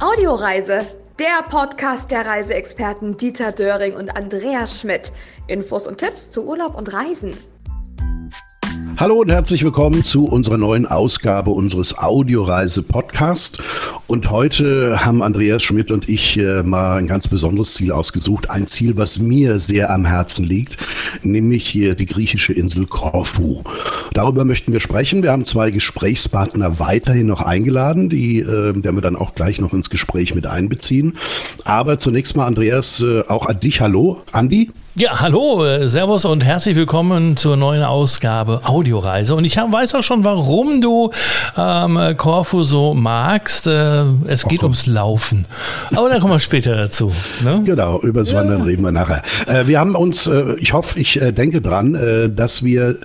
[0.00, 0.86] Audioreise,
[1.18, 5.10] der Podcast der Reiseexperten Dieter Döring und Andreas Schmidt.
[5.48, 7.36] Infos und Tipps zu Urlaub und Reisen.
[9.00, 13.62] Hallo und herzlich willkommen zu unserer neuen Ausgabe unseres Audioreise-Podcast.
[14.08, 18.50] Und heute haben Andreas Schmidt und ich äh, mal ein ganz besonderes Ziel ausgesucht.
[18.50, 20.78] Ein Ziel, was mir sehr am Herzen liegt,
[21.22, 23.62] nämlich hier die griechische Insel Korfu.
[24.14, 25.22] Darüber möchten wir sprechen.
[25.22, 29.72] Wir haben zwei Gesprächspartner weiterhin noch eingeladen, die äh, werden wir dann auch gleich noch
[29.72, 31.18] ins Gespräch mit einbeziehen.
[31.62, 33.80] Aber zunächst mal, Andreas, äh, auch an dich.
[33.80, 34.72] Hallo, Andi.
[34.98, 39.36] Ja, hallo, äh, Servus und herzlich willkommen zur neuen Ausgabe Audioreise.
[39.36, 41.12] Und ich weiß auch schon, warum du
[41.56, 43.68] ähm, Corfu so magst.
[43.68, 45.46] Äh, es geht ums Laufen.
[45.94, 47.12] Aber da kommen wir später dazu.
[47.44, 47.62] Ne?
[47.64, 48.38] Genau, übers ja.
[48.38, 49.22] Wandern reden wir nachher.
[49.46, 52.98] Äh, wir haben uns, äh, ich hoffe, ich äh, denke dran, äh, dass wir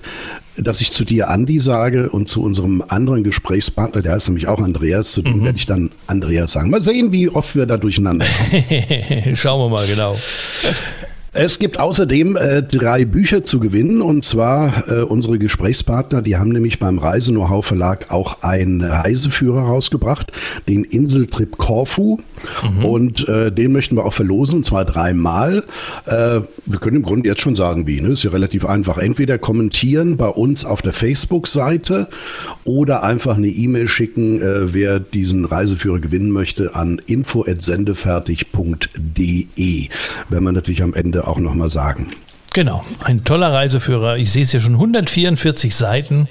[0.55, 4.59] dass ich zu dir Andi sage und zu unserem anderen Gesprächspartner, der heißt nämlich auch
[4.59, 5.45] Andreas, zu dem mhm.
[5.45, 6.69] werde ich dann Andreas sagen.
[6.69, 9.35] Mal sehen, wie oft wir da durcheinander kommen.
[9.35, 10.15] Schauen wir mal, genau.
[11.35, 16.49] Es gibt außerdem äh, drei Bücher zu gewinnen und zwar äh, unsere Gesprächspartner, die haben
[16.49, 20.31] nämlich beim Reise-Know-how Verlag auch einen Reiseführer rausgebracht,
[20.67, 22.19] den Inseltrip Corfu
[22.61, 22.85] mhm.
[22.85, 25.63] und äh, den möchten wir auch verlosen und zwar dreimal.
[26.05, 28.09] Äh, wir können im Grunde jetzt schon sagen, wie, ne?
[28.09, 28.99] ist ja relativ einfach.
[28.99, 32.09] Entweder kommentieren bei uns auf der Facebook-Seite
[32.63, 39.89] oder einfach eine E-Mail schicken, äh, wer diesen Reiseführer gewinnen möchte an info@sendefertig.de.
[40.29, 42.11] Wenn man natürlich am Ende auch nochmal sagen.
[42.53, 44.17] Genau, ein toller Reiseführer.
[44.17, 46.27] Ich sehe es hier schon 144 Seiten.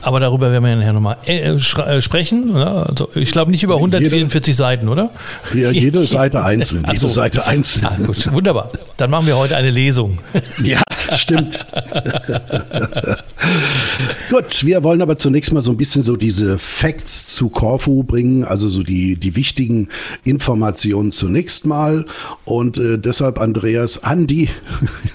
[0.00, 2.56] Aber darüber werden wir nachher nochmal äh, äh, sprechen.
[2.56, 5.10] Also ich glaube nicht über 144 jede, Seiten, oder?
[5.52, 6.84] Ja, jede Seite einzeln.
[6.86, 7.08] Jede so.
[7.08, 7.84] Seite einzeln.
[7.88, 8.70] Ah, gut, wunderbar.
[8.96, 10.18] Dann machen wir heute eine Lesung.
[10.62, 10.82] Ja,
[11.16, 11.66] stimmt.
[14.30, 18.44] gut, wir wollen aber zunächst mal so ein bisschen so diese Facts zu Corfu bringen,
[18.44, 19.88] also so die, die wichtigen
[20.24, 22.04] Informationen zunächst mal.
[22.44, 24.48] Und äh, deshalb, Andreas, Andi,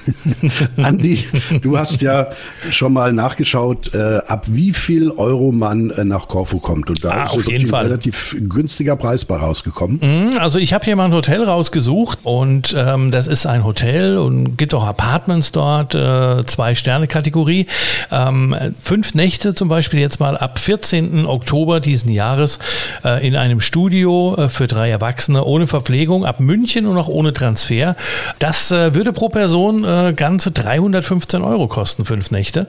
[0.78, 1.24] Andi,
[1.62, 2.28] du hast ja
[2.72, 6.90] schon mal nachgeschaut, äh, ab wie viel Euro man äh, nach Korfu kommt.
[6.90, 7.82] Und da ah, ist auf jeden Fall.
[7.82, 10.00] ein relativ günstiger Preis bei rausgekommen.
[10.02, 14.18] Mhm, also ich habe hier mal ein Hotel rausgesucht und ähm, das ist ein Hotel
[14.18, 17.68] und gibt auch Apartments dort, äh, zwei Sterne Kategorie.
[18.12, 21.26] Ähm, fünf Nächte zum Beispiel jetzt mal ab 14.
[21.26, 22.60] Oktober diesen Jahres
[23.04, 27.34] äh, in einem Studio äh, für drei Erwachsene ohne Verpflegung ab München und auch ohne
[27.34, 27.96] Transfer.
[28.40, 32.68] Das äh, würde pro Person äh, ganze 315 Euro kosten, fünf Nächte.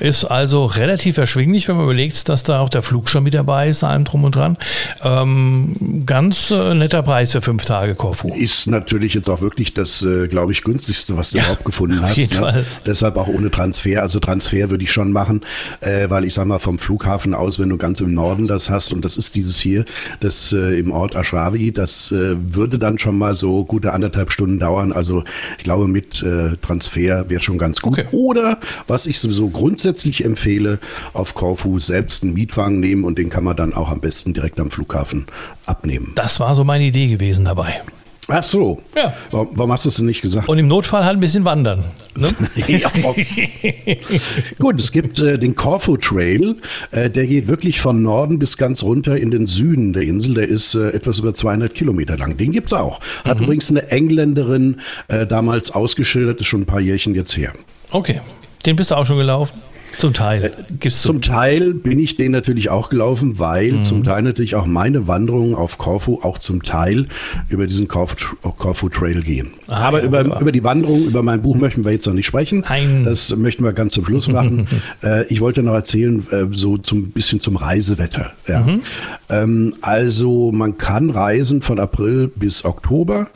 [0.00, 3.68] Ist also relativ erschwinglich wenn man überlegt, dass da auch der Flug schon mit dabei
[3.68, 4.56] ist, allem drum und dran.
[5.02, 8.34] Ähm, ganz äh, netter Preis für fünf Tage Korfu.
[8.34, 12.00] Ist natürlich jetzt auch wirklich das, äh, glaube ich, günstigste, was du ja, überhaupt gefunden
[12.02, 12.18] hast.
[12.18, 12.47] Ne?
[12.52, 12.64] Fall.
[12.86, 14.02] Deshalb auch ohne Transfer.
[14.02, 15.42] Also Transfer würde ich schon machen,
[15.80, 18.92] äh, weil ich sage mal vom Flughafen aus, wenn du ganz im Norden das hast
[18.92, 19.84] und das ist dieses hier,
[20.20, 24.58] das äh, im Ort Ashrawi, das äh, würde dann schon mal so gute anderthalb Stunden
[24.58, 24.92] dauern.
[24.92, 25.24] Also
[25.58, 27.98] ich glaube mit äh, Transfer wäre schon ganz gut.
[27.98, 28.08] Okay.
[28.12, 30.78] Oder was ich sowieso grundsätzlich empfehle,
[31.12, 34.60] auf Korfu selbst einen Mietwagen nehmen und den kann man dann auch am besten direkt
[34.60, 35.26] am Flughafen
[35.66, 36.12] abnehmen.
[36.14, 37.82] Das war so meine Idee gewesen dabei.
[38.30, 38.82] Ach so.
[38.94, 39.14] Ja.
[39.30, 40.50] Warum, warum, hast du es denn nicht gesagt?
[40.50, 41.84] Und im Notfall halt ein bisschen wandern.
[42.14, 42.28] Ne?
[44.58, 46.56] Gut, es gibt äh, den Corfu Trail.
[46.90, 50.34] Äh, der geht wirklich von Norden bis ganz runter in den Süden der Insel.
[50.34, 52.36] Der ist äh, etwas über 200 Kilometer lang.
[52.36, 53.00] Den gibt es auch.
[53.24, 53.44] Hat mhm.
[53.44, 57.54] übrigens eine Engländerin äh, damals ausgeschildert, ist schon ein paar Jährchen jetzt her.
[57.90, 58.20] Okay.
[58.66, 59.54] Den bist du auch schon gelaufen?
[59.98, 60.44] Zum Teil.
[60.44, 63.82] Äh, Gibt's zum Teil bin ich den natürlich auch gelaufen, weil mhm.
[63.82, 67.08] zum Teil natürlich auch meine Wanderungen auf Corfu auch zum Teil
[67.48, 69.48] über diesen Corfu, Trail gehen.
[69.66, 72.26] Ah, Aber ja, über, über die Wanderung, über mein Buch möchten wir jetzt noch nicht
[72.26, 72.64] sprechen.
[72.68, 73.04] Nein.
[73.04, 74.68] Das möchten wir ganz zum Schluss machen.
[75.02, 78.32] äh, ich wollte noch erzählen, äh, so zum bisschen zum Reisewetter.
[78.46, 78.60] Ja.
[78.60, 78.82] Mhm.
[79.30, 83.28] Ähm, also man kann reisen von April bis Oktober.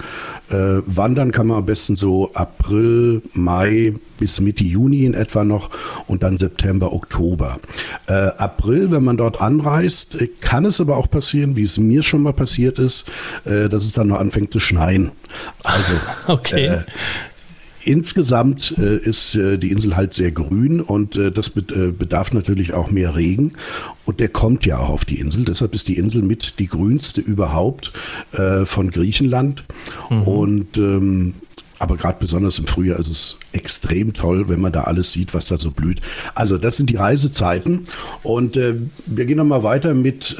[0.51, 5.71] Äh, wandern kann man am besten so April, Mai bis Mitte Juni in etwa noch
[6.07, 6.52] und dann September,
[6.93, 7.59] Oktober.
[8.07, 12.23] Äh, April, wenn man dort anreist, kann es aber auch passieren, wie es mir schon
[12.23, 13.09] mal passiert ist,
[13.45, 15.13] äh, dass es dann noch anfängt zu schneien.
[15.63, 15.95] Also
[16.27, 16.67] okay.
[16.67, 16.81] Äh,
[17.85, 22.33] Insgesamt äh, ist äh, die Insel halt sehr grün und äh, das be äh, bedarf
[22.33, 23.55] natürlich auch mehr Regen.
[24.05, 25.45] Und der kommt ja auch auf die Insel.
[25.45, 27.93] Deshalb ist die Insel mit die grünste überhaupt
[28.33, 29.65] äh, von Griechenland.
[30.11, 30.23] Mhm.
[30.23, 31.35] Und ähm,
[31.83, 35.47] aber gerade besonders im Frühjahr ist es extrem toll, wenn man da alles sieht, was
[35.47, 36.01] da so blüht.
[36.33, 37.87] Also das sind die Reisezeiten.
[38.23, 38.77] Und äh,
[39.07, 40.39] wir gehen nochmal weiter mit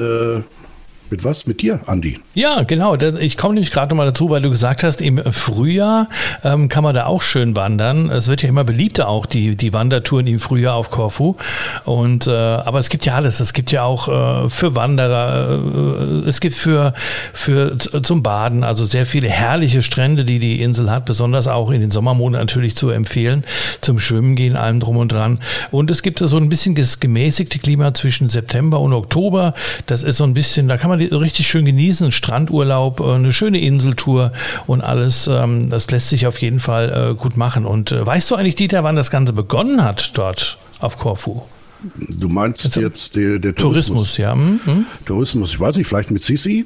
[1.13, 1.45] Mit was?
[1.45, 2.17] Mit dir, Andi?
[2.33, 2.95] Ja, genau.
[2.95, 6.09] Ich komme nämlich gerade nochmal dazu, weil du gesagt hast, im Frühjahr
[6.43, 8.09] ähm, kann man da auch schön wandern.
[8.09, 11.35] Es wird ja immer beliebter auch, die, die Wandertouren im Frühjahr auf Korfu.
[11.85, 13.39] Und, äh, aber es gibt ja alles.
[13.41, 15.59] Es gibt ja auch äh, für Wanderer,
[16.25, 16.95] äh, es gibt für,
[17.31, 21.81] für zum Baden, also sehr viele herrliche Strände, die die Insel hat, besonders auch in
[21.81, 23.43] den Sommermonaten natürlich zu empfehlen.
[23.81, 25.37] Zum Schwimmen gehen, allem drum und dran.
[25.69, 29.53] Und es gibt so ein bisschen das gemäßigte Klima zwischen September und Oktober.
[29.85, 32.11] Das ist so ein bisschen, da kann man richtig schön genießen.
[32.11, 34.31] Strandurlaub, äh, eine schöne Inseltour
[34.67, 35.27] und alles.
[35.27, 37.65] Ähm, das lässt sich auf jeden Fall äh, gut machen.
[37.65, 41.41] Und äh, weißt du eigentlich, Dieter, wann das Ganze begonnen hat dort auf Korfu?
[41.97, 44.15] Du meinst jetzt, jetzt der, der Tourismus?
[44.15, 44.33] Tourismus, ja.
[44.33, 44.59] Hm?
[44.63, 44.85] hm?
[45.05, 46.65] Tourismus, ich weiß nicht, vielleicht mit Sisi?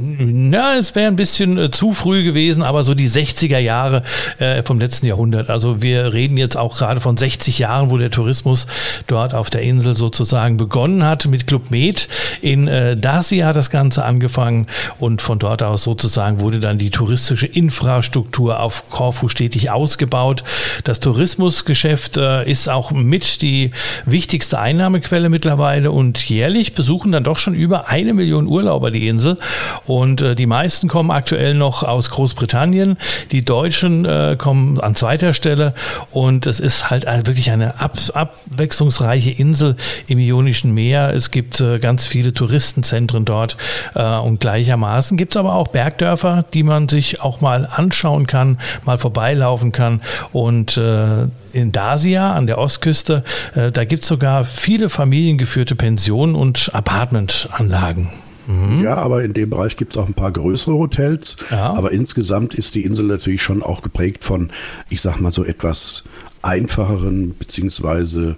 [0.00, 4.04] Na, es wäre ein bisschen äh, zu früh gewesen, aber so die 60er Jahre
[4.38, 5.50] äh, vom letzten Jahrhundert.
[5.50, 8.68] Also wir reden jetzt auch gerade von 60 Jahren, wo der Tourismus
[9.08, 12.08] dort auf der Insel sozusagen begonnen hat mit Club Med.
[12.40, 14.68] In äh, Dacia hat das Ganze angefangen
[14.98, 20.44] und von dort aus sozusagen wurde dann die touristische Infrastruktur auf Korfu stetig ausgebaut.
[20.84, 23.72] Das Tourismusgeschäft äh, ist auch mit die
[24.04, 29.38] wichtigste Einnahmequelle mittlerweile und jährlich besuchen dann doch schon über eine Million Urlauber die Insel.
[29.88, 32.98] Und äh, die meisten kommen aktuell noch aus Großbritannien.
[33.32, 35.74] Die Deutschen äh, kommen an zweiter Stelle.
[36.10, 39.76] Und es ist halt wirklich eine ab, abwechslungsreiche Insel
[40.06, 41.14] im Ionischen Meer.
[41.14, 43.56] Es gibt äh, ganz viele Touristenzentren dort.
[43.94, 48.58] Äh, und gleichermaßen gibt es aber auch Bergdörfer, die man sich auch mal anschauen kann,
[48.84, 50.02] mal vorbeilaufen kann.
[50.32, 53.24] Und äh, in Dasia an der Ostküste,
[53.54, 58.27] äh, da gibt es sogar viele familiengeführte Pensionen und Apartmentanlagen.
[58.48, 58.82] Mhm.
[58.82, 61.36] Ja, aber in dem Bereich gibt es auch ein paar größere Hotels.
[61.50, 61.74] Ja.
[61.74, 64.50] Aber insgesamt ist die Insel natürlich schon auch geprägt von,
[64.88, 66.04] ich sag mal so etwas
[66.40, 68.36] einfacheren beziehungsweise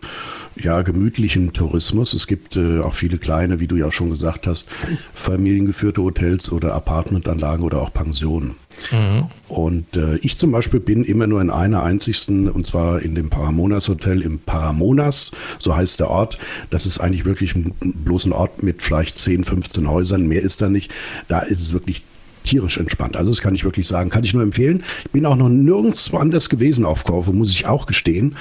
[0.63, 2.13] ja, gemütlichen Tourismus.
[2.13, 4.69] Es gibt äh, auch viele kleine, wie du ja schon gesagt hast,
[5.15, 8.57] familiengeführte Hotels oder Apartmentanlagen oder auch Pensionen.
[8.91, 9.27] Mhm.
[9.49, 13.31] Und äh, ich zum Beispiel bin immer nur in einer einzigsten, und zwar in dem
[13.31, 16.39] Paramonas Hotel im Paramonas, so heißt der Ort.
[16.71, 20.61] Das ist eigentlich wirklich ein, bloß ein Ort mit vielleicht 10, 15 Häusern, mehr ist
[20.61, 20.93] da nicht.
[21.29, 22.05] Da ist es wirklich
[22.51, 23.17] tierisch entspannt.
[23.17, 24.83] Also das kann ich wirklich sagen, kann ich nur empfehlen.
[25.05, 28.37] Ich bin auch noch nirgends woanders gewesen auf Korfu, muss ich auch gestehen.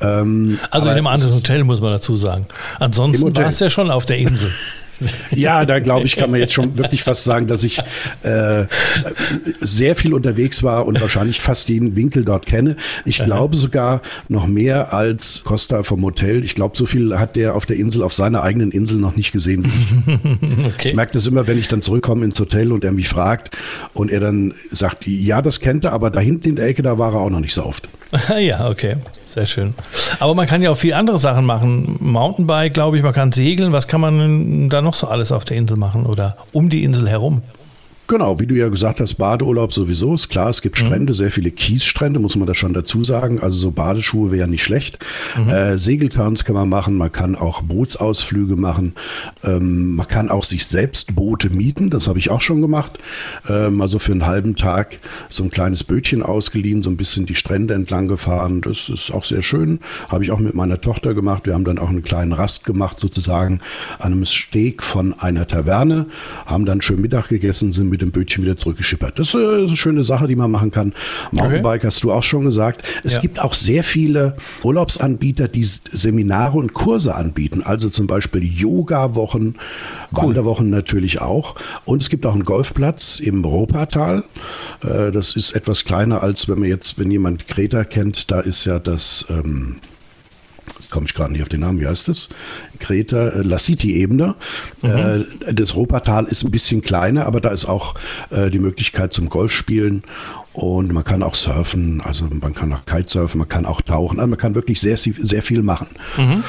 [0.00, 2.46] Ähm, also in einem anderen Hotel muss man dazu sagen.
[2.78, 4.50] Ansonsten war es ja schon auf der Insel.
[5.30, 7.78] Ja, da glaube ich, kann man jetzt schon wirklich fast sagen, dass ich
[8.22, 8.64] äh,
[9.60, 12.76] sehr viel unterwegs war und wahrscheinlich fast jeden Winkel dort kenne.
[13.04, 16.44] Ich glaube sogar noch mehr als Costa vom Hotel.
[16.44, 19.32] Ich glaube, so viel hat der auf der Insel, auf seiner eigenen Insel noch nicht
[19.32, 19.64] gesehen.
[20.06, 20.88] okay.
[20.88, 23.56] Ich merke das immer, wenn ich dann zurückkomme ins Hotel und er mich fragt
[23.92, 26.98] und er dann sagt, ja, das kennt er, aber da hinten in der Ecke, da
[26.98, 27.88] war er auch noch nicht so oft.
[28.38, 28.96] ja, okay.
[29.24, 29.74] Sehr schön.
[30.20, 31.96] Aber man kann ja auch viel andere Sachen machen.
[32.00, 33.72] Mountainbike, glaube ich, man kann segeln.
[33.72, 37.08] Was kann man da noch so alles auf der Insel machen oder um die Insel
[37.08, 37.42] herum?
[38.06, 40.50] Genau, wie du ja gesagt hast, Badeurlaub sowieso ist klar.
[40.50, 40.86] Es gibt mhm.
[40.86, 41.14] Strände, mhm.
[41.14, 43.40] sehr viele Kiesstrände, muss man da schon dazu sagen.
[43.40, 44.98] Also so Badeschuhe wäre nicht schlecht.
[45.38, 45.48] Mhm.
[45.48, 48.94] Äh, Segelturns kann man machen, man kann auch Bootsausflüge machen.
[49.42, 52.98] Ähm, man kann auch sich selbst Boote mieten, das habe ich auch schon gemacht.
[53.48, 54.98] Ähm, also für einen halben Tag
[55.30, 58.60] so ein kleines Bötchen ausgeliehen, so ein bisschen die Strände entlang gefahren.
[58.60, 59.80] Das ist auch sehr schön.
[60.10, 61.46] Habe ich auch mit meiner Tochter gemacht.
[61.46, 63.60] Wir haben dann auch einen kleinen Rast gemacht, sozusagen
[63.98, 66.06] an einem Steg von einer Taverne,
[66.44, 69.18] haben dann schön Mittag gegessen, sind mit dem Bötchen wieder zurückgeschippert.
[69.18, 70.94] Das ist eine schöne Sache, die man machen kann.
[71.30, 71.86] Mountainbike okay.
[71.86, 72.82] hast du auch schon gesagt.
[73.04, 73.20] Es ja.
[73.20, 77.62] gibt auch sehr viele Urlaubsanbieter, die Seminare und Kurse anbieten.
[77.62, 79.54] Also zum Beispiel Yoga-Wochen, cool.
[80.10, 81.54] Wanderwochen natürlich auch.
[81.84, 84.24] Und es gibt auch einen Golfplatz im Ropatal.
[84.82, 88.64] Äh, das ist etwas kleiner als wenn man jetzt, wenn jemand Kreta kennt, da ist
[88.64, 89.76] ja das ähm,
[90.78, 92.28] jetzt komme ich gerade nicht auf den Namen, wie heißt das?
[92.78, 94.34] Kreta, äh, La City-Ebene.
[94.82, 94.90] Mhm.
[94.90, 97.94] Äh, das Ropatal ist ein bisschen kleiner, aber da ist auch
[98.30, 100.02] äh, die Möglichkeit zum Golfspielen
[100.52, 104.28] und man kann auch surfen, also man kann auch Kitesurfen, man kann auch tauchen, also
[104.28, 105.88] man kann wirklich sehr, sehr viel machen.
[106.16, 106.44] Mhm.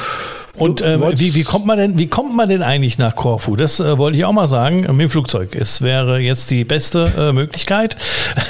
[0.57, 3.55] Und äh, wie, wie, kommt man denn, wie kommt man denn eigentlich nach Korfu?
[3.55, 5.55] Das äh, wollte ich auch mal sagen, mit dem Flugzeug.
[5.55, 7.97] Es wäre jetzt die beste äh, Möglichkeit.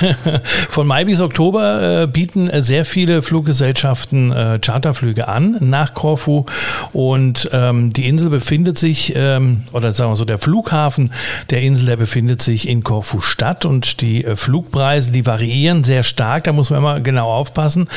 [0.69, 6.45] Von Mai bis Oktober äh, bieten sehr viele Fluggesellschaften äh, Charterflüge an nach Korfu.
[6.93, 11.11] Und ähm, die Insel befindet sich, ähm, oder sagen wir so, der Flughafen
[11.49, 13.65] der Insel, der befindet sich in Korfu Stadt.
[13.65, 16.43] Und die äh, Flugpreise, die variieren sehr stark.
[16.43, 17.89] Da muss man immer genau aufpassen.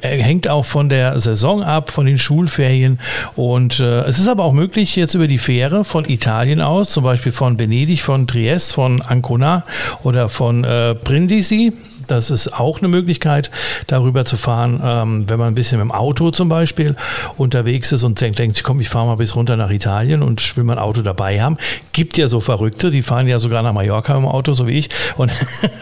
[0.00, 3.00] Hängt auch von der Saison ab, von den Schulferien.
[3.34, 6.90] Und und äh, es ist aber auch möglich, jetzt über die Fähre von Italien aus,
[6.90, 9.64] zum Beispiel von Venedig, von Triest, von Ancona
[10.02, 11.72] oder von äh, Brindisi,
[12.10, 13.50] Das ist auch eine Möglichkeit,
[13.86, 16.96] darüber zu fahren, ähm, wenn man ein bisschen mit dem Auto zum Beispiel
[17.36, 20.64] unterwegs ist und denkt, denkt komm, ich fahre mal bis runter nach Italien und will
[20.64, 21.58] mein Auto dabei haben.
[21.92, 24.88] Gibt ja so Verrückte, die fahren ja sogar nach Mallorca im Auto, so wie ich.
[25.16, 25.30] Und,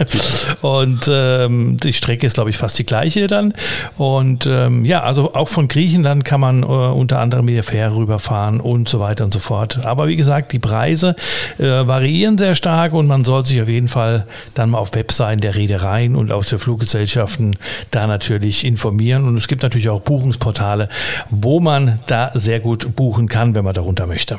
[0.62, 3.54] und ähm, die Strecke ist, glaube ich, fast die gleiche dann.
[3.96, 7.96] Und ähm, ja, also auch von Griechenland kann man äh, unter anderem mit der Fähre
[7.96, 9.84] rüberfahren und so weiter und so fort.
[9.84, 11.14] Aber wie gesagt, die Preise
[11.58, 15.40] äh, variieren sehr stark und man soll sich auf jeden Fall dann mal auf Webseiten
[15.40, 17.56] der Reedereien und auf der Fluggesellschaften
[17.90, 19.26] da natürlich informieren.
[19.28, 20.88] Und es gibt natürlich auch Buchungsportale,
[21.30, 24.38] wo man da sehr gut buchen kann, wenn man darunter möchte.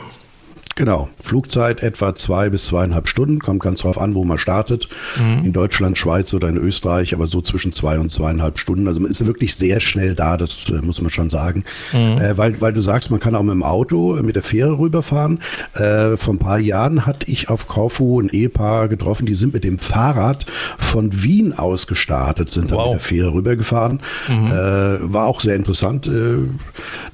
[0.78, 4.88] Genau, Flugzeit etwa zwei bis zweieinhalb Stunden, kommt ganz drauf an, wo man startet.
[5.18, 5.44] Mhm.
[5.44, 8.88] In Deutschland, Schweiz oder in Österreich, aber so zwischen zwei und zweieinhalb Stunden.
[8.88, 11.64] Also man ist wirklich sehr schnell da, das äh, muss man schon sagen.
[11.94, 12.22] Mhm.
[12.22, 14.78] Äh, weil, weil du sagst, man kann auch mit dem Auto, äh, mit der Fähre
[14.78, 15.40] rüberfahren.
[15.74, 19.64] Äh, vor ein paar Jahren hatte ich auf Korfu ein Ehepaar getroffen, die sind mit
[19.64, 20.46] dem Fahrrad
[20.78, 22.94] von Wien aus gestartet, sind dann wow.
[22.94, 24.00] mit der Fähre rübergefahren.
[24.28, 24.46] Mhm.
[24.46, 26.06] Äh, war auch sehr interessant.
[26.06, 26.38] Äh,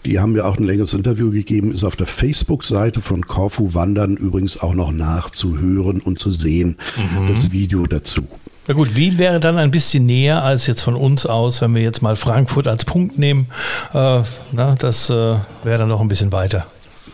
[0.03, 3.73] die haben mir auch ein längeres Interview gegeben, ist auf der Facebook-Seite von Korfu Korfu
[3.73, 6.77] wandern übrigens auch noch nachzuhören und zu sehen.
[6.97, 7.27] Mhm.
[7.27, 8.23] Das Video dazu.
[8.67, 11.81] Na gut, Wien wäre dann ein bisschen näher als jetzt von uns aus, wenn wir
[11.81, 13.47] jetzt mal Frankfurt als Punkt nehmen.
[13.93, 14.21] Äh,
[14.53, 16.65] na, das äh, wäre dann noch ein bisschen weiter.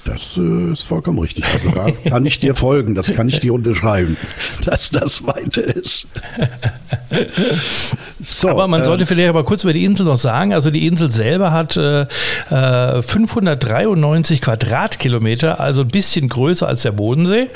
[0.05, 1.43] Das äh, ist vollkommen richtig.
[1.46, 4.15] Also da kann ich dir folgen, das kann ich dir unterschreiben,
[4.63, 6.08] dass das weiter ist.
[8.22, 10.54] So, aber man äh, sollte vielleicht aber kurz über die Insel noch sagen.
[10.54, 12.06] Also die Insel selber hat äh,
[12.50, 17.48] 593 äh, Quadratkilometer, also ein bisschen größer als der Bodensee,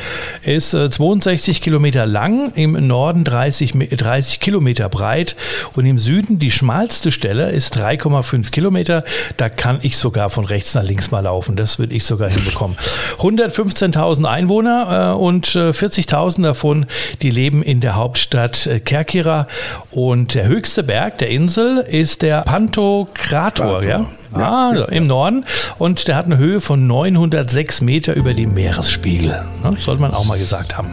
[0.43, 5.35] ist äh, 62 Kilometer lang, im Norden 30, 30 Kilometer breit
[5.75, 9.03] und im Süden die schmalste Stelle ist 3,5 Kilometer.
[9.37, 11.55] Da kann ich sogar von rechts nach links mal laufen.
[11.57, 12.77] Das würde ich sogar hinbekommen.
[13.17, 16.85] 115.000 Einwohner äh, und 40.000 äh, davon,
[17.21, 18.79] die leben in der Hauptstadt äh,
[19.91, 24.05] Und der höchste Berg der Insel ist der Pantokrator, ja?
[24.35, 25.45] Ja, also im Norden.
[25.77, 29.45] Und der hat eine Höhe von 906 Meter über dem Meeresspiegel.
[29.63, 29.75] Ne?
[29.77, 30.89] Sollte man auch mal gesagt haben.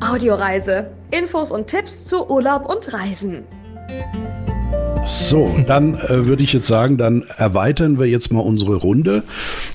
[0.00, 0.90] Audioreise.
[1.10, 3.44] Infos und Tipps zu Urlaub und Reisen.
[5.06, 9.22] So, dann äh, würde ich jetzt sagen, dann erweitern wir jetzt mal unsere Runde.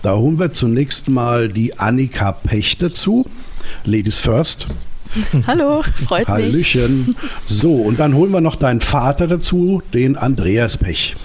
[0.03, 3.25] Da holen wir zunächst mal die Annika Pech dazu.
[3.83, 4.67] Ladies first.
[5.47, 6.57] Hallo, freut Hallöchen.
[6.57, 6.75] mich.
[6.75, 7.15] Hallöchen.
[7.45, 11.15] So, und dann holen wir noch deinen Vater dazu, den Andreas Pech.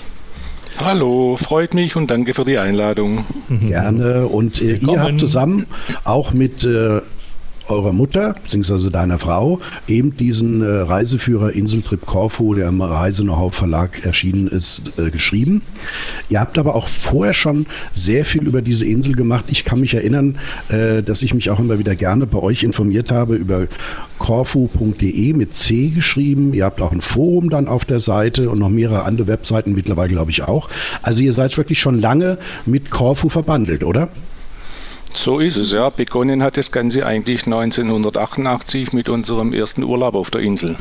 [0.81, 3.25] Hallo, freut mich und danke für die Einladung.
[3.49, 4.29] Gerne.
[4.29, 5.67] Und äh, ihr habt zusammen
[6.05, 7.01] auch mit äh,
[7.69, 8.91] eurer Mutter bzw.
[8.91, 15.11] deiner Frau eben diesen äh, Reiseführer Inseltrip Corfu, der im Reise-Know-how Verlag erschienen ist, äh,
[15.11, 15.63] geschrieben.
[16.29, 19.47] Ihr habt aber auch vorher schon sehr viel über diese Insel gemacht.
[19.49, 23.11] Ich kann mich erinnern, äh, dass ich mich auch immer wieder gerne bei euch informiert
[23.11, 23.67] habe über
[24.19, 26.55] corfu.de mit C geschrieben.
[26.55, 30.11] Ihr habt auch ein Forum dann auf der Seite und noch mehrere andere Webseiten mittlerweile,
[30.11, 30.69] glaube ich, auch.
[31.03, 34.09] Also ihr seid wirklich schon lange mit Corfu verbandelt, oder?
[35.13, 35.91] So ist es, ja.
[35.91, 40.77] Begonnen hat das Ganze eigentlich 1988 mit unserem ersten Urlaub auf der Insel.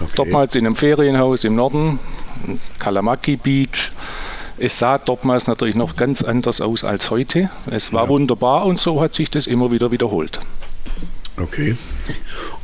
[0.00, 0.10] Okay.
[0.16, 1.98] Dortmals in einem Ferienhaus im Norden,
[2.78, 3.92] Kalamaki Beach.
[4.58, 7.50] Es sah dortmals natürlich noch ganz anders aus als heute.
[7.70, 8.08] Es war ja.
[8.10, 10.40] wunderbar und so hat sich das immer wieder wiederholt.
[11.36, 11.76] Okay.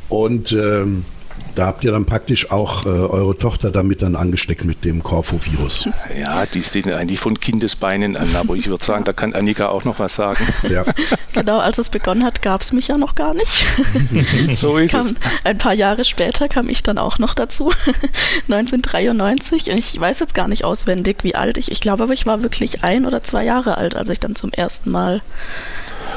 [0.07, 1.05] Und ähm,
[1.59, 5.89] da habt ihr dann praktisch auch äh, eure Tochter damit dann angesteckt mit dem Corfu-Virus.
[6.17, 9.83] Ja, die ist eigentlich von Kindesbeinen an, aber ich würde sagen, da kann Annika auch
[9.83, 10.47] noch was sagen.
[10.69, 10.83] Ja.
[11.31, 13.65] Genau, als es begonnen hat, gab es mich ja noch gar nicht.
[14.55, 15.15] so ist kam, es.
[15.43, 17.71] Ein paar Jahre später kam ich dann auch noch dazu,
[18.49, 19.67] 1993.
[19.69, 21.71] Ich weiß jetzt gar nicht auswendig, wie alt ich.
[21.71, 24.51] Ich glaube aber, ich war wirklich ein oder zwei Jahre alt, als ich dann zum
[24.51, 25.21] ersten Mal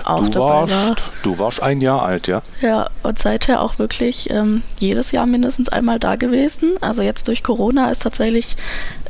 [0.05, 0.97] auch du dabei warst, war.
[1.23, 2.43] Du warst ein Jahr alt, ja?
[2.61, 6.75] Ja, und seither auch wirklich ähm, jedes Jahr mindestens einmal da gewesen.
[6.81, 8.57] Also jetzt durch Corona ist tatsächlich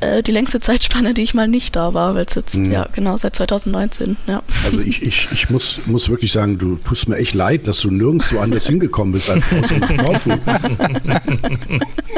[0.00, 2.72] äh, die längste Zeitspanne, die ich mal nicht da war, weil es jetzt, mhm.
[2.72, 4.42] ja, genau, seit 2019, ja.
[4.64, 7.90] Also ich, ich, ich muss, muss wirklich sagen, du tust mir echt leid, dass du
[7.90, 10.38] nirgendwo anders hingekommen bist als außer
[11.04, 11.20] nach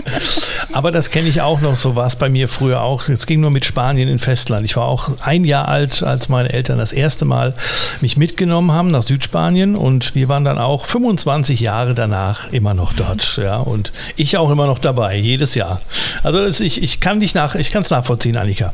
[0.75, 3.09] Aber das kenne ich auch noch, so war es bei mir früher auch.
[3.09, 4.65] Es ging nur mit Spanien in Festland.
[4.65, 7.55] Ich war auch ein Jahr alt, als meine Eltern das erste Mal
[8.01, 12.93] mich mitgenommen haben nach Südspanien und wir waren dann auch 25 Jahre danach immer noch
[12.93, 13.37] dort.
[13.41, 15.81] Ja, und ich auch immer noch dabei, jedes Jahr.
[16.25, 18.73] Also das, ich, ich kann dich nach, ich kann es nachvollziehen, Annika.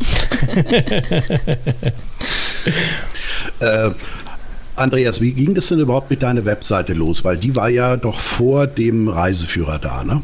[3.60, 3.90] äh,
[4.74, 7.24] Andreas, wie ging das denn überhaupt mit deiner Webseite los?
[7.24, 10.22] Weil die war ja doch vor dem Reiseführer da, ne?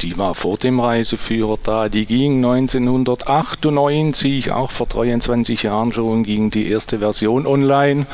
[0.00, 1.88] Die war vor dem Reiseführer da.
[1.88, 8.06] Die ging 1998, auch vor 23 Jahren schon, ging die erste Version online.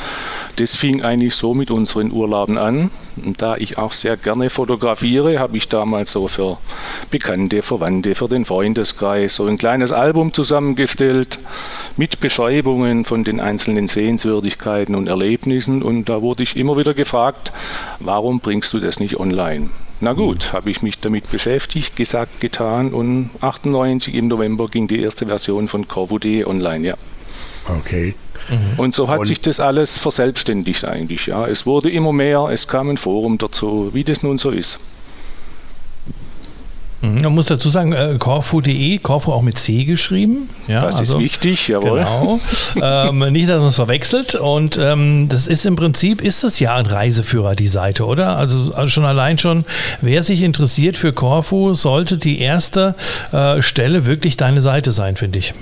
[0.57, 2.91] Das fing eigentlich so mit unseren Urlauben an.
[3.23, 6.57] Und da ich auch sehr gerne fotografiere, habe ich damals so für
[7.11, 11.39] Bekannte, Verwandte, für den Freundeskreis so ein kleines Album zusammengestellt
[11.99, 15.83] mit Beschreibungen von den einzelnen Sehenswürdigkeiten und Erlebnissen.
[15.83, 17.53] Und da wurde ich immer wieder gefragt,
[17.99, 19.69] warum bringst du das nicht online?
[20.01, 25.03] Na gut, habe ich mich damit beschäftigt, gesagt, getan und 98 im November ging die
[25.03, 26.95] erste Version von Corvo.de online, ja.
[27.69, 28.15] Okay.
[28.49, 28.79] Mhm.
[28.79, 31.27] Und so hat und sich das alles verselbstständigt eigentlich.
[31.27, 31.47] Ja.
[31.47, 34.79] Es wurde immer mehr, es kam ein Forum dazu, wie das nun so ist.
[37.01, 37.23] Mhm.
[37.23, 40.51] Man muss dazu sagen, äh, Corfu.de, Corfu auch mit C geschrieben.
[40.67, 42.01] Ja, das also, ist wichtig, jawohl.
[42.01, 42.41] Genau.
[42.83, 44.35] ähm, nicht, dass man es verwechselt.
[44.35, 48.37] Und ähm, das ist im Prinzip, ist es ja ein Reiseführer, die Seite, oder?
[48.37, 49.65] Also, also schon allein schon,
[50.01, 52.95] wer sich interessiert für Corfu, sollte die erste
[53.33, 55.55] äh, Stelle wirklich deine Seite sein, finde ich.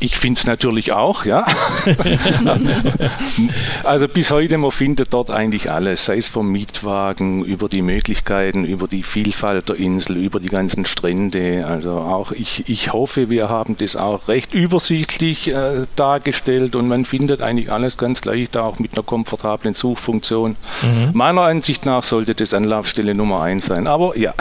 [0.00, 1.46] Ich finde es natürlich auch, ja.
[3.84, 8.64] also bis heute, man findet dort eigentlich alles, sei es vom Mietwagen, über die Möglichkeiten,
[8.64, 11.66] über die Vielfalt der Insel, über die ganzen Strände.
[11.68, 17.04] Also auch ich, ich hoffe, wir haben das auch recht übersichtlich äh, dargestellt und man
[17.04, 20.56] findet eigentlich alles ganz leicht, auch mit einer komfortablen Suchfunktion.
[20.82, 21.10] Mhm.
[21.12, 24.34] Meiner Ansicht nach sollte das Anlaufstelle Nummer eins sein, aber ja.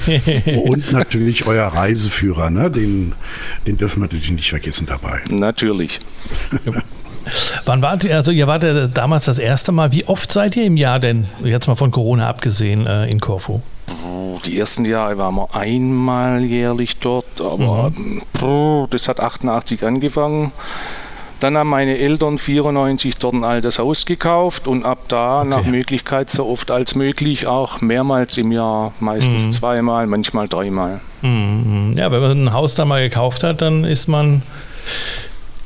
[0.64, 2.70] und natürlich euer Reiseführer, ne?
[2.70, 3.12] den,
[3.66, 5.20] den dürfen wir natürlich nicht vergessen vergessen dabei.
[5.30, 6.00] Natürlich.
[7.64, 10.64] Wann wart ihr, also ihr wart ja damals das erste Mal, wie oft seid ihr
[10.64, 13.60] im Jahr denn, jetzt mal von Corona abgesehen, äh, in Korfu?
[14.46, 18.86] Die ersten Jahre waren wir einmal jährlich dort, aber mhm.
[18.88, 20.52] das hat 88 angefangen.
[21.40, 25.48] Dann haben meine Eltern 94 dort ein altes Haus gekauft und ab da okay.
[25.48, 29.52] nach Möglichkeit so oft als möglich auch mehrmals im Jahr, meistens mhm.
[29.52, 31.00] zweimal, manchmal dreimal.
[31.22, 31.94] Mhm.
[31.96, 34.42] Ja, wenn man ein Haus da mal gekauft hat, dann ist man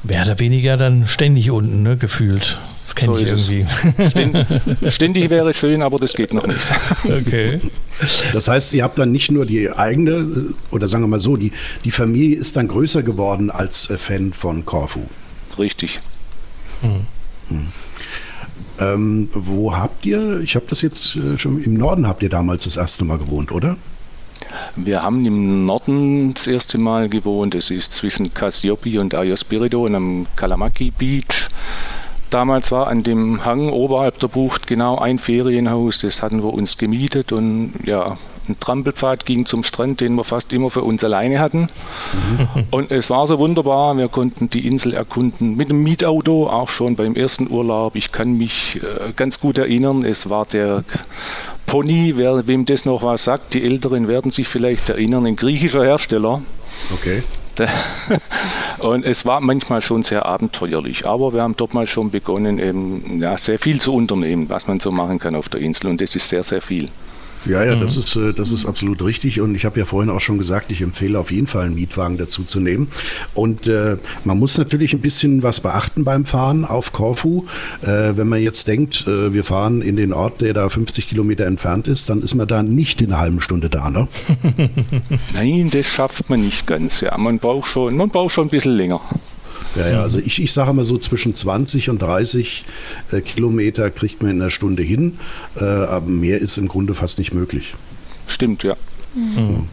[0.04, 2.60] mehr oder weniger dann ständig unten, ne, gefühlt.
[2.82, 3.66] Das kenne so ich irgendwie.
[4.10, 4.46] Ständig,
[4.92, 6.60] ständig wäre schön, aber das geht noch nicht.
[7.04, 7.60] Okay.
[8.32, 11.52] Das heißt, ihr habt dann nicht nur die eigene, oder sagen wir mal so, die,
[11.84, 15.00] die Familie ist dann größer geworden als äh, Fan von Corfu
[15.58, 16.00] richtig.
[16.80, 17.06] Hm.
[17.48, 17.72] Hm.
[18.80, 22.64] Ähm, wo habt ihr, ich habe das jetzt äh, schon, im Norden habt ihr damals
[22.64, 23.76] das erste Mal gewohnt, oder?
[24.76, 27.54] Wir haben im Norden das erste Mal gewohnt.
[27.54, 31.48] Es ist zwischen Cassiopi und Ayospirido und am Kalamaki Beach.
[32.30, 36.00] Damals war an dem Hang oberhalb der Bucht genau ein Ferienhaus.
[36.00, 40.52] Das hatten wir uns gemietet und ja, ein Trampelpfad ging zum Strand, den wir fast
[40.52, 41.68] immer für uns alleine hatten.
[42.12, 42.64] Mhm.
[42.70, 43.96] Und es war so wunderbar.
[43.96, 47.96] Wir konnten die Insel erkunden mit dem Mietauto, auch schon beim ersten Urlaub.
[47.96, 50.04] Ich kann mich äh, ganz gut erinnern.
[50.04, 50.84] Es war der
[51.66, 55.84] Pony, wer, wem das noch was sagt, die Älteren werden sich vielleicht erinnern, ein griechischer
[55.84, 56.42] Hersteller.
[56.92, 57.22] Okay.
[58.80, 63.20] Und es war manchmal schon sehr abenteuerlich, aber wir haben dort mal schon begonnen, eben,
[63.20, 65.88] ja, sehr viel zu unternehmen, was man so machen kann auf der Insel.
[65.88, 66.88] Und das ist sehr, sehr viel.
[67.46, 67.80] Ja, ja, mhm.
[67.80, 69.40] das, ist, äh, das ist absolut richtig.
[69.40, 72.16] Und ich habe ja vorhin auch schon gesagt, ich empfehle auf jeden Fall einen Mietwagen
[72.16, 72.88] dazu zu nehmen.
[73.34, 77.44] Und äh, man muss natürlich ein bisschen was beachten beim Fahren auf Korfu.
[77.82, 81.46] Äh, wenn man jetzt denkt, äh, wir fahren in den Ort, der da 50 Kilometer
[81.46, 84.08] entfernt ist, dann ist man da nicht in einer halben Stunde da, ne?
[85.32, 87.00] Nein, das schafft man nicht ganz.
[87.00, 89.00] Ja, man braucht schon, man braucht schon ein bisschen länger.
[89.76, 92.64] Ja, ja, also ich, ich sage mal so zwischen 20 und 30
[93.10, 95.18] äh, Kilometer kriegt man in einer Stunde hin,
[95.60, 97.74] äh, aber mehr ist im Grunde fast nicht möglich.
[98.26, 98.76] Stimmt, ja.
[99.14, 99.68] Mhm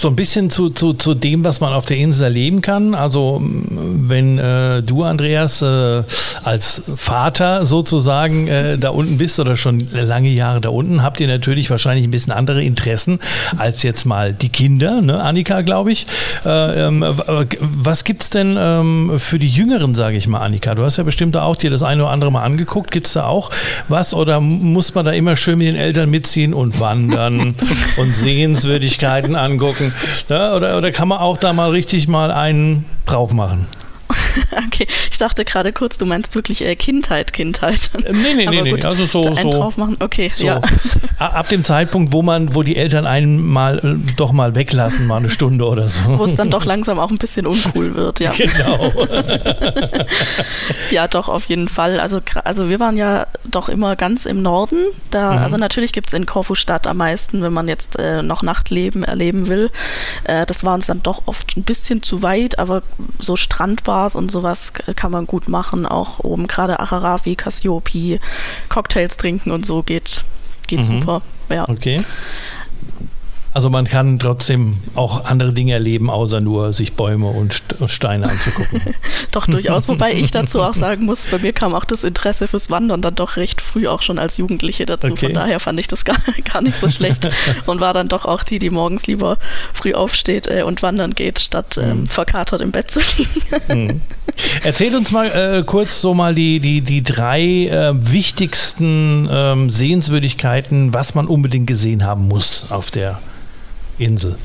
[0.00, 2.94] so ein bisschen zu, zu, zu dem, was man auf der Insel erleben kann.
[2.94, 6.02] Also wenn äh, du, Andreas, äh,
[6.44, 11.26] als Vater sozusagen äh, da unten bist oder schon lange Jahre da unten, habt ihr
[11.26, 13.18] natürlich wahrscheinlich ein bisschen andere Interessen
[13.56, 15.20] als jetzt mal die Kinder, ne?
[15.20, 16.06] Annika, glaube ich.
[16.44, 17.04] Äh, ähm,
[17.60, 20.74] was gibt es denn ähm, für die Jüngeren, sage ich mal, Annika?
[20.74, 22.90] Du hast ja bestimmt auch dir das eine oder andere mal angeguckt.
[22.90, 23.50] Gibt es da auch
[23.88, 27.56] was oder muss man da immer schön mit den Eltern mitziehen und wandern
[27.96, 29.87] und Sehenswürdigkeiten angucken?
[30.28, 30.54] Ne?
[30.54, 33.66] Oder, oder kann man auch da mal richtig mal einen drauf machen?
[34.66, 37.90] okay, ich dachte gerade kurz, du meinst wirklich äh, Kindheit, Kindheit.
[37.94, 39.22] Äh, nee, nee, nee, nee, also so.
[39.34, 40.46] so drauf machen, okay, so.
[40.46, 40.60] ja.
[41.18, 45.16] Ab dem Zeitpunkt, wo man, wo die Eltern einen mal äh, doch mal weglassen, mal
[45.16, 46.18] eine Stunde oder so.
[46.18, 48.32] Wo es dann doch langsam auch ein bisschen uncool wird, ja.
[48.48, 48.92] Genau.
[50.90, 52.00] ja, doch, auf jeden Fall.
[52.00, 54.86] Also, also wir waren ja doch immer ganz im Norden.
[55.10, 55.38] Da, mhm.
[55.38, 59.04] Also natürlich gibt es in Korfu Stadt am meisten, wenn man jetzt äh, noch Nachtleben
[59.04, 59.70] erleben will.
[60.24, 62.82] Äh, das war uns dann doch oft ein bisschen zu weit, aber
[63.18, 65.86] so Strandbars und sowas kann man gut machen.
[65.86, 68.20] Auch oben gerade Acharafi, Cassiopi,
[68.68, 70.24] Cocktails trinken und so geht,
[70.66, 71.00] geht mhm.
[71.00, 71.22] super.
[71.48, 71.68] Ja.
[71.68, 72.02] Okay.
[73.54, 78.82] Also man kann trotzdem auch andere Dinge erleben, außer nur sich Bäume und Steine anzugucken.
[79.30, 79.88] doch, durchaus.
[79.88, 83.14] Wobei ich dazu auch sagen muss, bei mir kam auch das Interesse fürs Wandern dann
[83.14, 85.12] doch recht früh auch schon als Jugendliche dazu.
[85.12, 85.26] Okay.
[85.26, 86.16] Von daher fand ich das gar,
[86.52, 87.28] gar nicht so schlecht
[87.66, 89.38] und war dann doch auch die, die morgens lieber
[89.72, 92.06] früh aufsteht äh, und wandern geht, statt ähm, mhm.
[92.06, 93.42] verkatert im Bett zu liegen.
[93.68, 94.00] Mhm.
[94.62, 100.92] Erzähl uns mal äh, kurz so mal die, die, die drei äh, wichtigsten ähm, Sehenswürdigkeiten,
[100.92, 103.20] was man unbedingt gesehen haben muss auf der
[103.98, 104.36] Insel?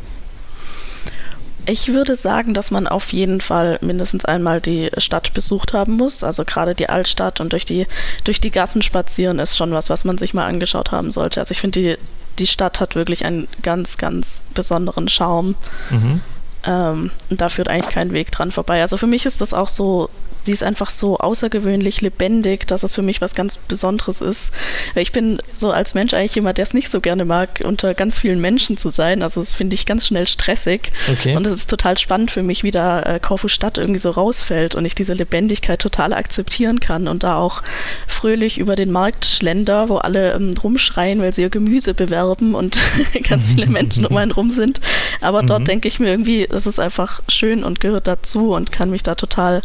[1.66, 6.24] Ich würde sagen, dass man auf jeden Fall mindestens einmal die Stadt besucht haben muss.
[6.24, 7.88] Also gerade die Altstadt und durch die,
[8.26, 11.40] durch die Gassen spazieren ist schon was, was man sich mal angeschaut haben sollte.
[11.40, 11.98] Also ich finde, die,
[12.38, 15.56] die Stadt hat wirklich einen ganz, ganz besonderen Charme.
[15.90, 16.22] Mhm.
[16.66, 18.82] Ähm, und da führt eigentlich kein Weg dran vorbei.
[18.82, 20.10] Also für mich ist das auch so
[20.44, 24.54] sie ist einfach so außergewöhnlich lebendig, dass es für mich was ganz Besonderes ist.
[24.96, 28.20] Ich bin so als Mensch eigentlich jemand, der es nicht so gerne mag, unter ganz
[28.20, 29.24] vielen Menschen zu sein.
[29.24, 30.92] Also das finde ich ganz schnell stressig.
[31.12, 31.36] Okay.
[31.36, 34.76] Und es ist total spannend für mich, wie da äh, Korfu Stadt irgendwie so rausfällt
[34.76, 37.64] und ich diese Lebendigkeit total akzeptieren kann und da auch
[38.08, 42.78] fröhlich über den Markt schlender, wo alle ähm, rumschreien, weil sie ihr Gemüse bewerben und
[43.28, 44.82] ganz viele Menschen um einen rum sind.
[45.22, 45.66] Aber dort mhm.
[45.66, 49.16] denke ich mir irgendwie, es ist einfach schön und gehört dazu und kann mich da
[49.16, 49.62] total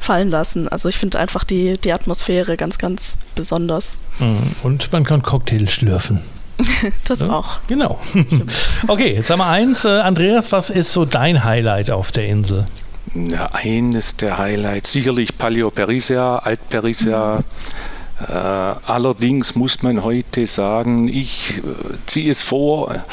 [0.00, 0.68] fallen fallen lassen.
[0.68, 3.98] Also ich finde einfach die, die Atmosphäre ganz, ganz besonders.
[4.18, 4.54] Mhm.
[4.62, 6.20] Und man kann Cocktails schlürfen.
[7.04, 7.60] das ja, auch.
[7.68, 8.00] Genau.
[8.88, 9.84] okay, jetzt haben wir eins.
[9.84, 12.66] Äh, Andreas, was ist so dein Highlight auf der Insel?
[13.14, 17.38] Ja, eines der Highlights, sicherlich Paleo Perisia, Alt Perisia.
[17.38, 18.24] Mhm.
[18.26, 21.60] Äh, allerdings muss man heute sagen, ich äh,
[22.06, 23.04] ziehe es vor,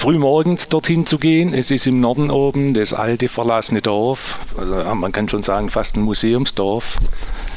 [0.00, 1.52] frühmorgens dorthin zu gehen.
[1.52, 5.96] Es ist im Norden oben das alte verlassene Dorf, also man kann schon sagen fast
[5.96, 6.96] ein Museumsdorf.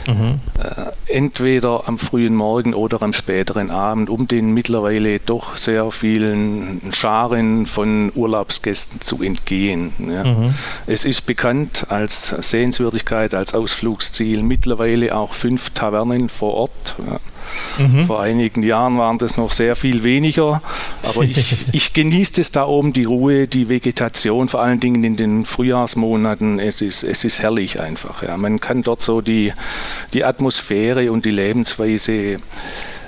[0.09, 0.41] Mhm.
[0.61, 6.81] Äh, entweder am frühen Morgen oder am späteren Abend, um den mittlerweile doch sehr vielen
[6.91, 9.93] Scharen von Urlaubsgästen zu entgehen.
[9.99, 10.25] Ja.
[10.25, 10.53] Mhm.
[10.85, 16.95] Es ist bekannt als Sehenswürdigkeit, als Ausflugsziel, mittlerweile auch fünf Tavernen vor Ort.
[17.09, 17.19] Ja.
[17.77, 18.07] Mhm.
[18.07, 20.61] Vor einigen Jahren waren das noch sehr viel weniger,
[21.07, 25.15] aber ich, ich genieße es da oben, die Ruhe, die Vegetation, vor allen Dingen in
[25.15, 26.59] den Frühjahrsmonaten.
[26.59, 28.23] Es ist, es ist herrlich einfach.
[28.23, 28.37] Ja.
[28.37, 29.53] Man kann dort so die,
[30.13, 32.37] die Atmosphäre und die Lebensweise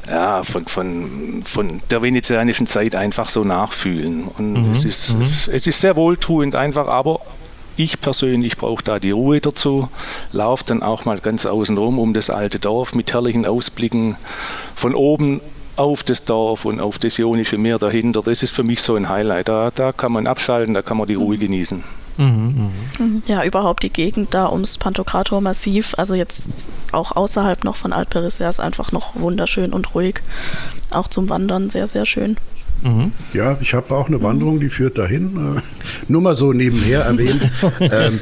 [0.09, 4.25] ja, von, von, von der venezianischen Zeit einfach so nachfühlen.
[4.37, 4.71] Und mhm.
[4.71, 5.27] es, ist, mhm.
[5.51, 7.21] es ist sehr wohltuend einfach, aber
[7.77, 9.89] ich persönlich brauche da die Ruhe dazu,
[10.31, 14.15] laufe dann auch mal ganz außen rum um das alte Dorf mit herrlichen Ausblicken
[14.75, 15.41] von oben
[15.75, 18.21] auf das Dorf und auf das Ionische Meer dahinter.
[18.21, 19.49] Das ist für mich so ein Highlight.
[19.49, 21.83] Da, da kann man abschalten, da kann man die Ruhe genießen.
[22.17, 23.21] Mhm, mh.
[23.27, 28.61] Ja, überhaupt die Gegend da ums Pantokrator-Massiv, also jetzt auch außerhalb noch von Altperissia ist
[28.61, 30.21] einfach noch wunderschön und ruhig.
[30.91, 32.37] Auch zum Wandern sehr, sehr schön.
[32.85, 33.11] Mhm.
[33.33, 35.57] Ja, ich habe auch eine Wanderung, die führt dahin.
[35.57, 35.61] Äh,
[36.07, 37.41] nur mal so nebenher erwähnt.
[37.79, 38.19] ähm,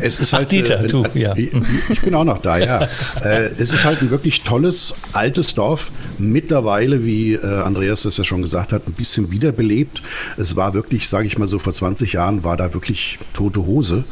[0.00, 1.36] es ist halt, Ach, Dieter, äh, du, ja.
[1.36, 2.88] Ich bin auch noch da, ja.
[3.22, 5.90] Äh, es ist halt ein wirklich tolles, altes Dorf.
[6.18, 10.02] Mittlerweile, wie äh, Andreas das ja schon gesagt hat, ein bisschen wiederbelebt.
[10.38, 14.04] Es war wirklich, sage ich mal so, vor 20 Jahren war da wirklich tote Hose.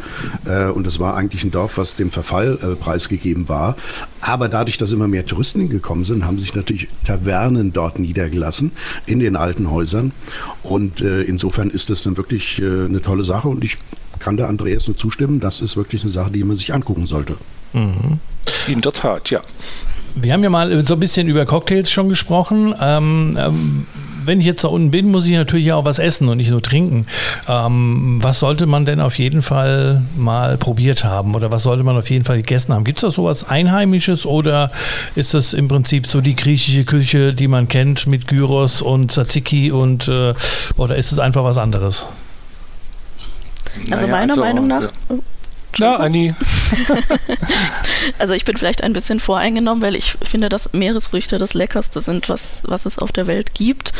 [0.44, 3.76] Äh, und es war eigentlich ein Dorf, was dem Verfall äh, preisgegeben war.
[4.20, 8.72] Aber dadurch, dass immer mehr Touristen hingekommen sind, haben sich natürlich Tavernen dort niedergelassen
[9.06, 10.12] in den alten Häusern.
[10.62, 13.78] Und äh, insofern ist das dann wirklich äh, eine tolle Sache und ich
[14.18, 15.40] kann der Andreas nur zustimmen.
[15.40, 17.36] Das ist wirklich eine Sache, die man sich angucken sollte.
[17.72, 18.18] Mhm.
[18.66, 19.40] In der Tat, ja.
[20.14, 22.74] Wir haben ja mal so ein bisschen über Cocktails schon gesprochen.
[22.80, 23.86] Ähm, ähm,
[24.24, 26.62] wenn ich jetzt da unten bin, muss ich natürlich auch was essen und nicht nur
[26.62, 27.06] trinken.
[27.48, 31.96] Ähm, was sollte man denn auf jeden Fall mal probiert haben oder was sollte man
[31.96, 32.84] auf jeden Fall gegessen haben?
[32.84, 34.70] Gibt es da sowas Einheimisches oder
[35.14, 39.72] ist das im Prinzip so die griechische Küche, die man kennt mit Gyros und Tzatziki
[39.72, 40.34] und äh,
[40.76, 42.06] oder ist es einfach was anderes?
[43.90, 44.82] Also naja, meiner also, Meinung nach.
[44.82, 45.16] Ja.
[45.78, 46.34] Ja, Anni.
[48.18, 52.28] also ich bin vielleicht ein bisschen voreingenommen, weil ich finde, dass Meeresfrüchte das Leckerste sind,
[52.28, 53.92] was, was es auf der Welt gibt.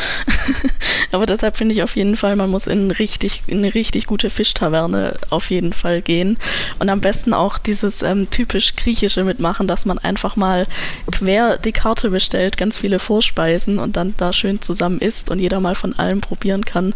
[1.11, 4.29] Aber deshalb finde ich auf jeden Fall, man muss in, richtig, in eine richtig gute
[4.29, 6.37] Fischtaverne auf jeden Fall gehen.
[6.79, 10.67] Und am besten auch dieses ähm, typisch Griechische mitmachen, dass man einfach mal
[11.11, 15.59] quer die Karte bestellt, ganz viele Vorspeisen und dann da schön zusammen isst und jeder
[15.59, 16.93] mal von allem probieren kann.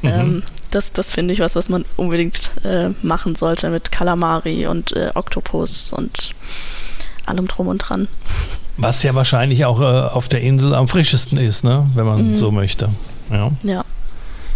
[0.00, 0.08] Mhm.
[0.08, 0.42] Ähm,
[0.72, 5.10] das, das finde ich was, was man unbedingt äh, machen sollte mit Kalamari und äh,
[5.14, 6.34] Oktopus und
[7.26, 8.08] allem drum und dran.
[8.76, 11.86] Was ja wahrscheinlich auch äh, auf der Insel am frischesten ist, ne?
[11.94, 12.36] wenn man mhm.
[12.36, 12.88] so möchte.
[13.30, 13.52] Ja.
[13.62, 13.84] ja.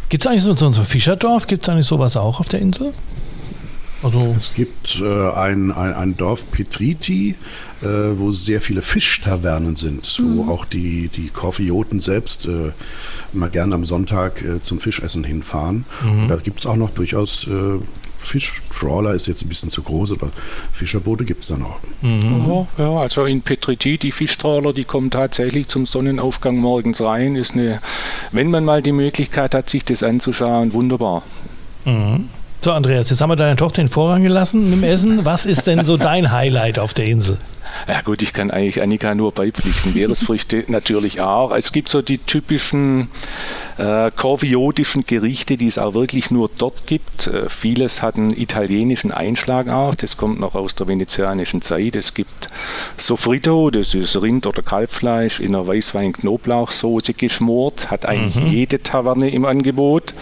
[0.09, 1.47] Gibt es eigentlich so, so ein Fischerdorf?
[1.47, 2.95] Gibt es eigentlich sowas auch auf der Insel?
[4.03, 7.35] Also es gibt äh, ein, ein, ein, Dorf Petriti,
[7.81, 10.37] äh, wo sehr viele Fischtavernen sind, mhm.
[10.37, 12.73] wo auch die, die Korfioten selbst äh,
[13.33, 15.87] immer gerne am Sonntag äh, zum Fischessen hinfahren.
[16.05, 16.29] Mhm.
[16.29, 17.79] Da gibt es auch noch durchaus äh,
[18.27, 20.31] Fischtrawler ist jetzt ein bisschen zu groß, aber
[20.73, 21.79] Fischerboote gibt es da noch.
[22.03, 22.67] Mhm.
[22.77, 27.37] Ja, also in Petriti, die Fischtrawler, die kommen tatsächlich zum Sonnenaufgang morgens rein.
[27.37, 27.81] Ist eine,
[28.33, 31.23] wenn man mal die Möglichkeit hat, sich das anzuschauen, wunderbar.
[31.85, 32.29] Mhm.
[32.67, 35.25] So, Andreas, jetzt haben wir deine Tochter den Vorrang gelassen im Essen.
[35.25, 37.37] Was ist denn so dein Highlight auf der Insel?
[37.89, 39.95] Ja gut, ich kann eigentlich Annika nur beipflichten.
[39.95, 41.53] Meeresfrüchte natürlich auch.
[41.53, 43.09] Es gibt so die typischen
[43.79, 47.27] äh, korviotischen Gerichte, die es auch wirklich nur dort gibt.
[47.27, 49.95] Äh, vieles hat einen italienischen Einschlag auch.
[49.95, 51.97] Das kommt noch aus der venezianischen Zeit.
[51.97, 52.51] Es gibt
[52.97, 57.91] Sofrito, das ist Rind- oder Kalbfleisch in einer Weißwein-Knoblauchsoße geschmort.
[57.91, 58.47] Hat eigentlich mhm.
[58.47, 60.15] jede Taverne im Angebot.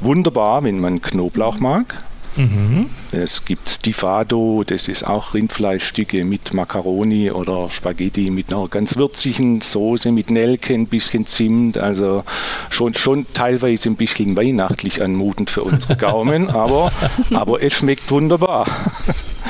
[0.00, 2.02] Wunderbar, wenn man Knoblauch mag.
[2.36, 2.90] Mhm.
[3.10, 9.60] Es gibt Stifado, das ist auch Rindfleischstücke mit Macaroni oder Spaghetti mit einer ganz würzigen
[9.60, 12.24] Soße mit Nelke, ein bisschen Zimt, also
[12.70, 16.92] schon, schon teilweise ein bisschen weihnachtlich anmutend für unsere Gaumen, aber,
[17.32, 18.66] aber es schmeckt wunderbar.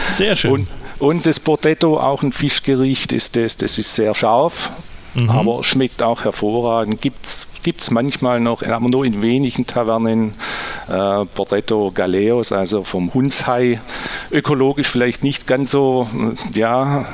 [0.08, 0.52] Sehr schön.
[0.52, 4.70] Und, und das Portetto, auch ein Fischgericht, ist das, das ist sehr scharf,
[5.14, 5.30] mhm.
[5.30, 7.00] aber schmeckt auch hervorragend.
[7.00, 10.34] Gibt es gibt es manchmal noch, aber nur in wenigen Tavernen,
[10.88, 13.80] äh, Portretto Galeos, also vom Hundshai.
[14.30, 16.08] Ökologisch vielleicht nicht ganz so,
[16.54, 17.06] ja,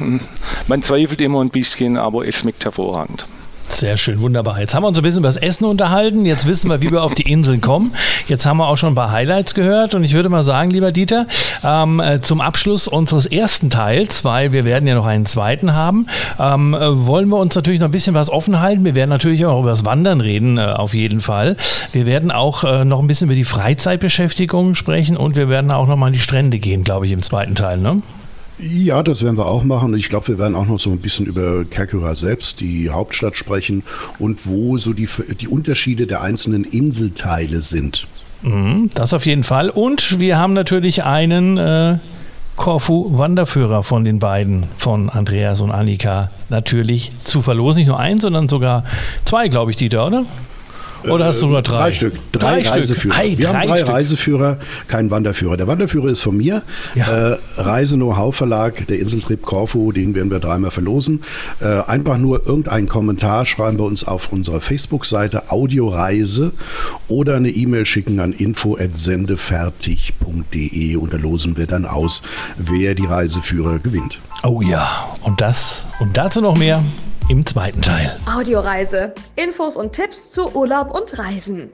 [0.68, 3.26] man zweifelt immer ein bisschen, aber es schmeckt hervorragend.
[3.68, 4.60] Sehr schön, wunderbar.
[4.60, 6.26] Jetzt haben wir uns ein bisschen über das Essen unterhalten.
[6.26, 7.94] Jetzt wissen wir, wie wir auf die Inseln kommen.
[8.28, 9.94] Jetzt haben wir auch schon ein paar Highlights gehört.
[9.94, 11.26] Und ich würde mal sagen, lieber Dieter,
[11.64, 16.06] ähm, äh, zum Abschluss unseres ersten Teils, weil wir werden ja noch einen zweiten haben,
[16.38, 18.84] ähm, äh, wollen wir uns natürlich noch ein bisschen was offen halten.
[18.84, 21.56] Wir werden natürlich auch über das Wandern reden, äh, auf jeden Fall.
[21.92, 25.88] Wir werden auch äh, noch ein bisschen über die Freizeitbeschäftigung sprechen und wir werden auch
[25.88, 27.78] noch mal an die Strände gehen, glaube ich, im zweiten Teil.
[27.78, 28.02] Ne?
[28.58, 29.94] Ja, das werden wir auch machen.
[29.94, 33.82] Ich glaube, wir werden auch noch so ein bisschen über Kerkura selbst, die Hauptstadt sprechen
[34.18, 35.08] und wo so die,
[35.40, 38.06] die Unterschiede der einzelnen Inselteile sind.
[38.42, 39.70] Mhm, das auf jeden Fall.
[39.70, 41.98] Und wir haben natürlich einen äh,
[42.56, 47.80] Korfu-Wanderführer von den beiden, von Andreas und Annika, natürlich zu verlosen.
[47.80, 48.84] Nicht nur einen, sondern sogar
[49.24, 50.24] zwei, glaube ich, Dieter, oder?
[51.10, 51.78] Oder hast du nur drei?
[51.78, 52.14] Drei Stück.
[52.32, 53.14] Drei, drei Reiseführer.
[53.14, 53.38] Stück.
[53.38, 53.88] Wir drei haben drei Stück.
[53.88, 55.56] Reiseführer, kein Wanderführer.
[55.56, 56.62] Der Wanderführer ist von mir.
[56.94, 57.32] Ja.
[57.32, 61.22] Äh, Reise-Know-how Verlag, der Inseltrip Corfu, den werden wir dreimal verlosen.
[61.60, 66.52] Äh, einfach nur irgendeinen Kommentar schreiben bei uns auf unserer Facebook-Seite Audioreise
[67.08, 72.22] oder eine E-Mail schicken an info@sendefertig.de und da losen wir dann aus,
[72.56, 74.18] wer die Reiseführer gewinnt.
[74.42, 76.82] Oh ja, und das und dazu noch mehr
[77.28, 78.18] im zweiten Teil.
[78.26, 79.14] Audioreise.
[79.36, 81.70] Infos und Tipps zu Urlaub und Reisen.